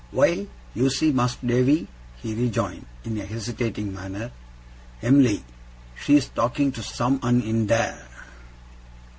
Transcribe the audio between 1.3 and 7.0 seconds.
Davy,' he rejoined, in a hesitating manner, 'Em'ly, she's talking to